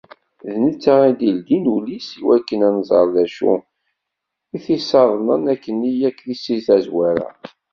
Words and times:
D 0.49 0.53
netta 0.63 0.93
i 1.09 1.11
d-ildin 1.19 1.71
ul-is 1.75 2.07
i 2.17 2.21
wakken 2.25 2.65
ad 2.67 2.73
nzeṛ 2.79 3.05
d 3.15 3.17
acu 3.25 3.53
i 4.55 4.57
t-issaḍnen 4.63 5.43
akkenni 5.53 5.91
yakk 6.01 6.19
si 6.43 6.57
tazwara. 6.65 7.29